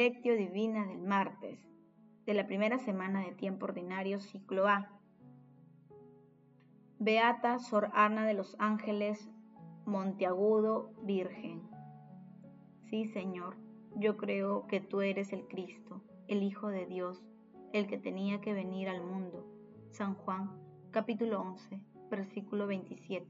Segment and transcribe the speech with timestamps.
[0.00, 1.58] Lectio Divina del martes
[2.24, 4.92] de la primera semana de tiempo ordinario, ciclo A.
[7.00, 9.28] Beata Sor Ana de los Ángeles,
[9.86, 11.68] Monteagudo, Virgen.
[12.84, 13.56] Sí, Señor,
[13.96, 17.26] yo creo que tú eres el Cristo, el Hijo de Dios,
[17.72, 19.44] el que tenía que venir al mundo.
[19.90, 20.48] San Juan,
[20.92, 23.26] capítulo 11, versículo 27.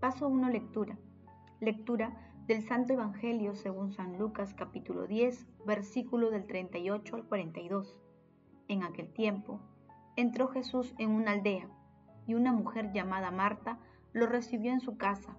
[0.00, 0.98] Paso 1, lectura.
[1.60, 7.96] Lectura del Santo Evangelio según San Lucas capítulo 10, versículo del 38 al 42.
[8.66, 9.60] En aquel tiempo,
[10.16, 11.68] entró Jesús en una aldea,
[12.26, 13.78] y una mujer llamada Marta
[14.12, 15.36] lo recibió en su casa.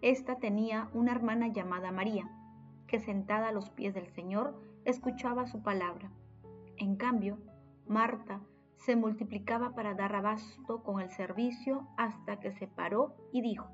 [0.00, 2.30] Esta tenía una hermana llamada María,
[2.86, 6.10] que sentada a los pies del Señor escuchaba su palabra.
[6.78, 7.36] En cambio,
[7.86, 8.40] Marta
[8.76, 13.68] se multiplicaba para dar abasto con el servicio hasta que se paró y dijo,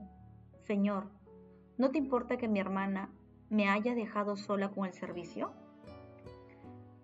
[0.58, 1.21] Señor,
[1.78, 3.10] ¿no te importa que mi hermana
[3.50, 5.52] me haya dejado sola con el servicio?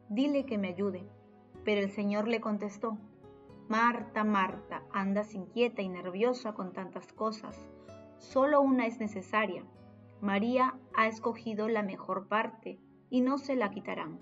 [0.08, 1.08] Dile que me ayude.
[1.64, 2.96] Pero el Señor le contestó,
[3.68, 7.68] Marta, Marta, andas inquieta y nerviosa con tantas cosas.
[8.16, 9.64] Solo una es necesaria.
[10.22, 14.18] María ha escogido la mejor parte y no se la quitarán.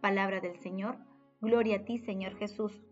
[0.00, 0.98] Palabra del Señor,
[1.40, 2.86] gloria a ti, Señor Jesús.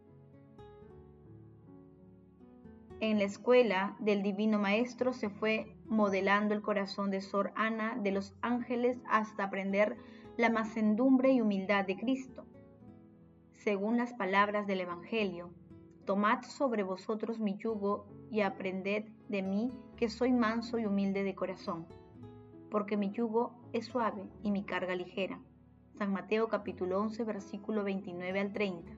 [3.00, 8.12] En la escuela del Divino Maestro se fue modelando el corazón de Sor Ana de
[8.12, 9.96] los Ángeles hasta aprender
[10.36, 12.44] la macendumbre y humildad de Cristo.
[13.54, 15.50] Según las palabras del Evangelio,
[16.04, 21.34] tomad sobre vosotros mi yugo y aprended de mí que soy manso y humilde de
[21.34, 21.86] corazón,
[22.70, 25.40] porque mi yugo es suave y mi carga ligera.
[25.98, 28.92] San Mateo capítulo 11 versículo 29 al 30.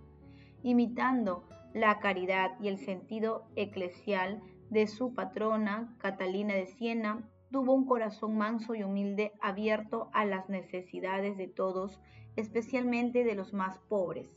[0.62, 7.84] Imitando la caridad y el sentido eclesial de su patrona, Catalina de Siena, tuvo un
[7.84, 12.00] corazón manso y humilde abierto a las necesidades de todos,
[12.36, 14.30] especialmente de los más pobres.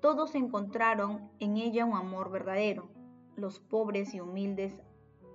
[0.00, 2.88] Todos encontraron en ella un amor verdadero.
[3.36, 4.72] Los pobres y humildes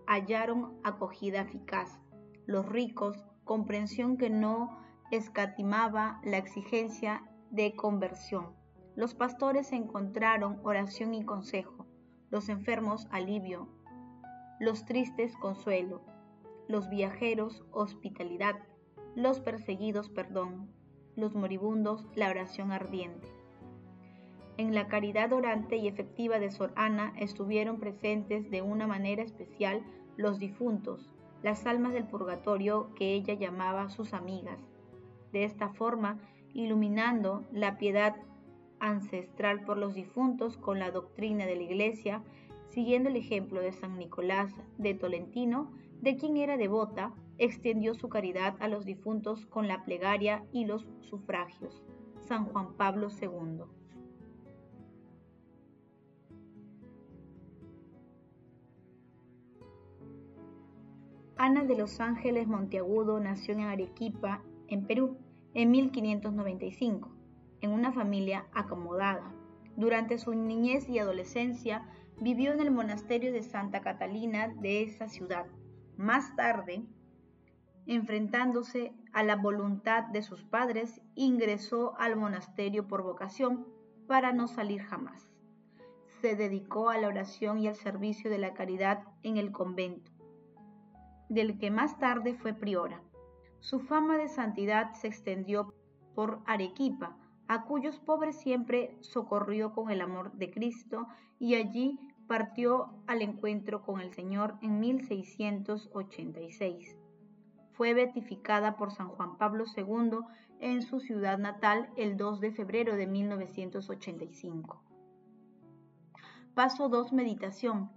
[0.08, 2.00] hallaron acogida eficaz.
[2.48, 4.80] Los ricos, comprensión que no
[5.12, 8.56] escatimaba la exigencia de conversión.
[8.96, 11.75] Los pastores encontraron oración y consejo
[12.30, 13.68] los enfermos alivio,
[14.60, 16.02] los tristes consuelo,
[16.68, 18.56] los viajeros hospitalidad,
[19.16, 20.70] los perseguidos perdón,
[21.16, 23.28] los moribundos la oración ardiente.
[24.58, 29.84] En la caridad orante y efectiva de Sor Ana estuvieron presentes de una manera especial
[30.16, 31.12] los difuntos,
[31.44, 34.60] las almas del purgatorio que ella llamaba sus amigas.
[35.34, 36.20] De esta forma,
[36.54, 38.16] iluminando la piedad
[38.80, 42.24] ancestral por los difuntos con la doctrina de la Iglesia,
[42.68, 45.72] siguiendo el ejemplo de San Nicolás de Tolentino,
[46.02, 50.88] de quien era devota, extendió su caridad a los difuntos con la plegaria y los
[51.02, 51.84] sufragios.
[52.20, 53.64] San Juan Pablo II.
[61.38, 65.18] Ana de los Ángeles Monteagudo nació en Arequipa, en Perú,
[65.54, 67.15] en 1595
[67.66, 69.34] en una familia acomodada.
[69.76, 71.84] Durante su niñez y adolescencia
[72.22, 75.48] vivió en el monasterio de Santa Catalina de esa ciudad.
[75.98, 76.86] Más tarde,
[77.88, 83.68] enfrentándose a la voluntad de sus padres, ingresó al monasterio por vocación
[84.08, 85.28] para no salir jamás.
[86.22, 90.12] Se dedicó a la oración y al servicio de la caridad en el convento,
[91.30, 93.02] del que más tarde fue priora.
[93.60, 95.74] Su fama de santidad se extendió
[96.14, 97.18] por Arequipa,
[97.48, 101.08] a cuyos pobres siempre socorrió con el amor de Cristo
[101.40, 106.98] y allí partió al encuentro con el Señor en 1686.
[107.74, 110.20] Fue beatificada por San Juan Pablo II
[110.60, 114.82] en su ciudad natal el 2 de febrero de 1985.
[116.56, 117.14] Paso 2.
[117.14, 117.92] Meditación.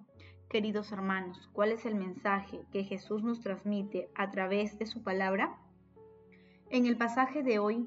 [0.50, 5.58] Queridos hermanos, ¿cuál es el mensaje que Jesús nos transmite a través de su palabra?
[6.70, 7.86] En el pasaje de hoy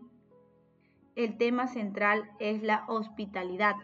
[1.15, 3.75] el tema central es la hospitalidad,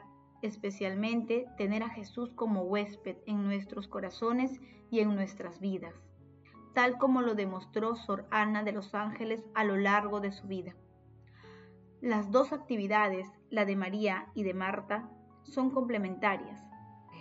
[0.41, 5.93] especialmente tener a Jesús como huésped en nuestros corazones y en nuestras vidas,
[6.73, 10.75] tal como lo demostró Sor Ana de los Ángeles a lo largo de su vida.
[11.99, 15.09] Las dos actividades, la de María y de Marta,
[15.43, 16.61] son complementarias.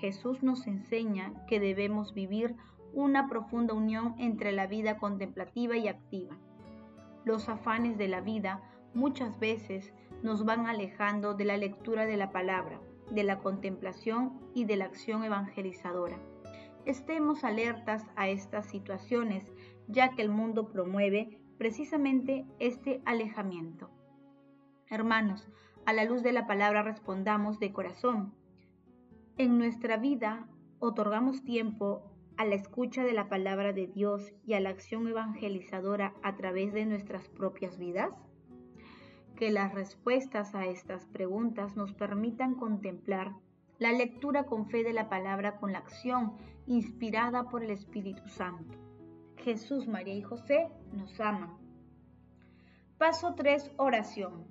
[0.00, 2.54] Jesús nos enseña que debemos vivir
[2.92, 6.36] una profunda unión entre la vida contemplativa y activa.
[7.24, 8.62] Los afanes de la vida
[8.96, 14.64] muchas veces nos van alejando de la lectura de la palabra, de la contemplación y
[14.64, 16.18] de la acción evangelizadora.
[16.86, 19.52] Estemos alertas a estas situaciones,
[19.86, 23.90] ya que el mundo promueve precisamente este alejamiento.
[24.88, 25.46] Hermanos,
[25.84, 28.34] a la luz de la palabra respondamos de corazón.
[29.36, 30.48] En nuestra vida
[30.78, 32.02] otorgamos tiempo
[32.38, 36.72] a la escucha de la palabra de Dios y a la acción evangelizadora a través
[36.72, 38.10] de nuestras propias vidas?
[39.36, 43.34] Que las respuestas a estas preguntas nos permitan contemplar
[43.78, 46.32] la lectura con fe de la palabra con la acción
[46.66, 48.78] inspirada por el Espíritu Santo.
[49.36, 51.58] Jesús, María y José nos aman.
[52.96, 53.72] Paso 3.
[53.76, 54.46] Oración.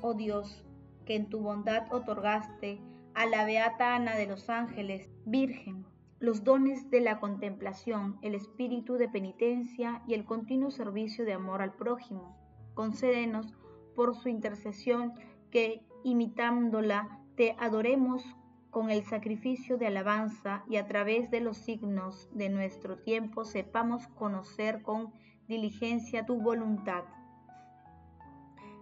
[0.00, 0.64] Oh Dios,
[1.06, 2.80] que en tu bondad otorgaste
[3.14, 5.86] a la Beata Ana de los Ángeles, Virgen,
[6.18, 11.62] los dones de la contemplación, el espíritu de penitencia y el continuo servicio de amor
[11.62, 12.36] al prójimo.
[12.74, 13.54] Concédenos
[13.94, 15.14] por su intercesión
[15.50, 18.24] que, imitándola, te adoremos
[18.70, 24.08] con el sacrificio de alabanza y a través de los signos de nuestro tiempo sepamos
[24.08, 25.12] conocer con
[25.46, 27.04] diligencia tu voluntad.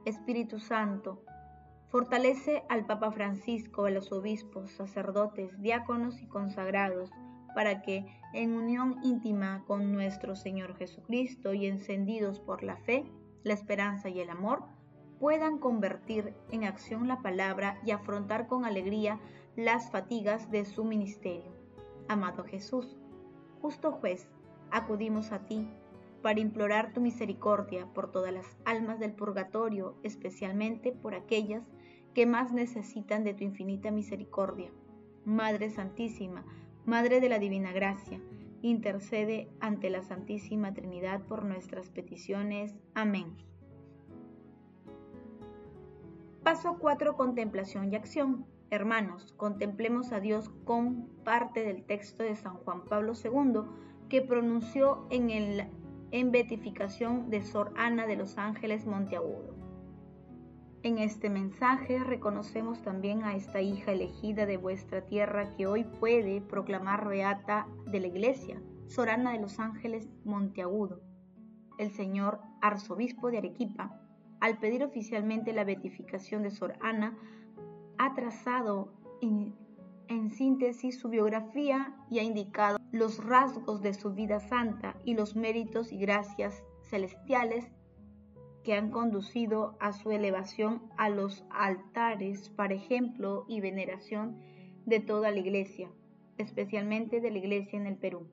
[0.04, 1.22] Espíritu Santo,
[1.88, 7.10] fortalece al Papa Francisco, a los obispos, sacerdotes, diáconos y consagrados,
[7.54, 13.04] para que, en unión íntima con nuestro Señor Jesucristo y encendidos por la fe,
[13.44, 14.64] la esperanza y el amor,
[15.22, 19.20] puedan convertir en acción la palabra y afrontar con alegría
[19.54, 21.52] las fatigas de su ministerio.
[22.08, 22.96] Amado Jesús,
[23.60, 24.26] justo juez,
[24.72, 25.68] acudimos a ti
[26.22, 31.62] para implorar tu misericordia por todas las almas del purgatorio, especialmente por aquellas
[32.14, 34.72] que más necesitan de tu infinita misericordia.
[35.24, 36.44] Madre Santísima,
[36.84, 38.20] Madre de la Divina Gracia,
[38.60, 42.74] intercede ante la Santísima Trinidad por nuestras peticiones.
[42.96, 43.51] Amén.
[46.44, 47.16] Paso 4.
[47.16, 48.46] Contemplación y acción.
[48.70, 53.60] Hermanos, contemplemos a Dios con parte del texto de San Juan Pablo II
[54.08, 55.68] que pronunció en, el,
[56.10, 59.54] en beatificación de Sor Ana de los Ángeles Monteagudo.
[60.82, 66.40] En este mensaje reconocemos también a esta hija elegida de vuestra tierra que hoy puede
[66.40, 71.02] proclamar beata de la iglesia, Sorana de los Ángeles Monteagudo.
[71.78, 74.02] El señor arzobispo de Arequipa,
[74.42, 77.16] al pedir oficialmente la beatificación de Sor Ana,
[77.96, 79.54] ha trazado en,
[80.30, 85.92] síntesis su biografía y ha indicado los rasgos de su vida santa y los méritos
[85.92, 87.70] y gracias celestiales
[88.64, 94.40] que han conducido a su elevación a los altares para ejemplo y veneración
[94.86, 95.88] de toda la iglesia,
[96.36, 98.26] especialmente de la iglesia en el Perú.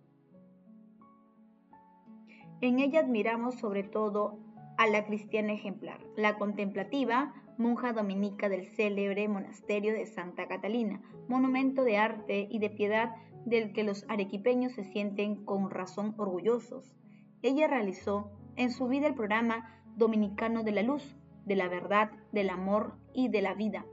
[2.62, 4.49] En ella admiramos sobre todo
[4.80, 11.84] a la cristiana ejemplar, la contemplativa, monja dominica del célebre monasterio de Santa Catalina, monumento
[11.84, 13.14] de arte y de piedad
[13.46, 16.96] del que los arequipeños se sienten con razón orgullosos.
[17.42, 22.50] Ella realizó en su vida el programa dominicano de la luz, de la verdad, del
[22.50, 23.86] amor y de la vida,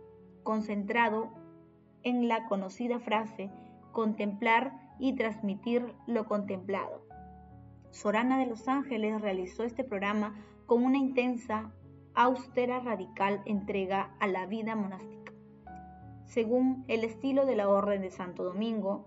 [0.45, 1.33] concentrado
[2.05, 3.51] en la conocida frase
[3.91, 7.05] contemplar y transmitir lo contemplado.
[7.91, 10.37] Sorana de los Ángeles realizó este programa
[10.67, 11.73] con una intensa,
[12.15, 15.33] austera, radical entrega a la vida monástica.
[16.25, 19.07] Según el estilo de la Orden de Santo Domingo,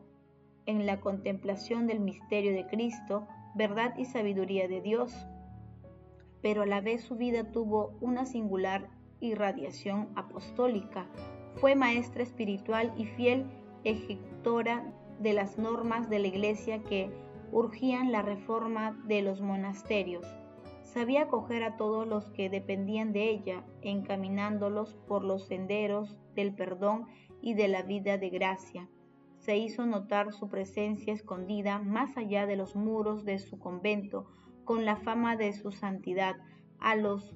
[0.65, 5.13] en la contemplación del misterio de Cristo, verdad y sabiduría de Dios,
[6.41, 11.07] pero a la vez su vida tuvo una singular irradiación apostólica.
[11.55, 13.45] Fue maestra espiritual y fiel
[13.84, 17.12] ejecutora de las normas de la Iglesia que
[17.51, 20.25] urgían la reforma de los monasterios.
[20.93, 27.05] Sabía acoger a todos los que dependían de ella, encaminándolos por los senderos del perdón
[27.43, 28.89] y de la vida de gracia.
[29.38, 34.31] Se hizo notar su presencia escondida más allá de los muros de su convento,
[34.65, 36.38] con la fama de su santidad.
[36.79, 37.36] A los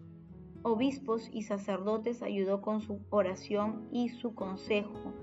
[0.63, 5.13] obispos y sacerdotes ayudó con su oración y su consejo.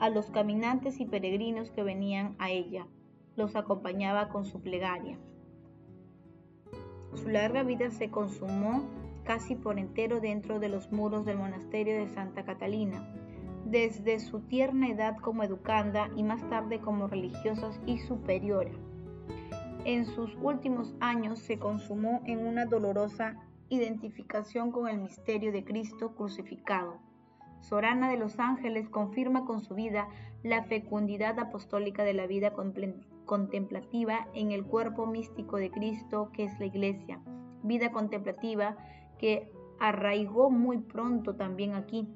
[0.00, 2.88] A los caminantes y peregrinos que venían a ella,
[3.36, 5.20] los acompañaba con su plegaria.
[7.16, 8.84] Su larga vida se consumó
[9.24, 13.06] casi por entero dentro de los muros del monasterio de Santa Catalina,
[13.64, 18.70] desde su tierna edad como educanda y más tarde como religiosa y superiora
[19.86, 23.36] en sus últimos años se consumó en una dolorosa
[23.68, 26.98] identificación con el misterio de Cristo crucificado.
[27.60, 30.08] Sorana de los Ángeles confirma con su vida
[30.42, 32.52] la fecundidad apostólica de la vida
[33.26, 37.20] contemplativa en el cuerpo místico de Cristo que es la Iglesia,
[37.62, 38.76] vida contemplativa
[39.18, 42.08] que arraigó muy pronto también aquí,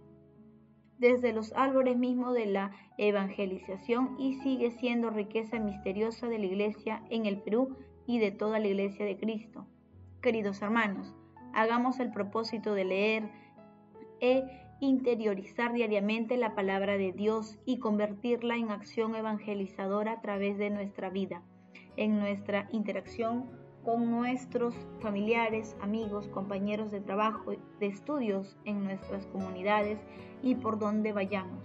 [0.99, 7.02] desde los árboles mismos de la evangelización y sigue siendo riqueza misteriosa de la Iglesia
[7.11, 7.76] en el Perú
[8.07, 9.67] y de toda la Iglesia de Cristo.
[10.21, 11.14] Queridos hermanos,
[11.55, 13.31] hagamos el propósito de leer
[14.21, 14.45] e
[14.81, 21.11] interiorizar diariamente la palabra de Dios y convertirla en acción evangelizadora a través de nuestra
[21.11, 21.43] vida,
[21.97, 23.45] en nuestra interacción
[23.85, 29.99] con nuestros familiares, amigos, compañeros de trabajo, de estudios en nuestras comunidades
[30.43, 31.63] y por donde vayamos.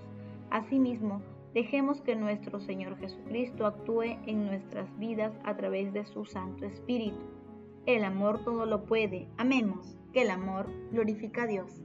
[0.50, 1.22] Asimismo,
[1.54, 7.20] dejemos que nuestro Señor Jesucristo actúe en nuestras vidas a través de su Santo Espíritu.
[7.86, 9.28] El amor todo lo puede.
[9.38, 11.84] Amemos, que el amor glorifica a Dios.